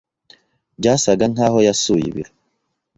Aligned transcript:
Byasaga 0.79 1.25
nkaho 1.33 1.57
yasuye 1.67 2.05
ibiro. 2.11 2.31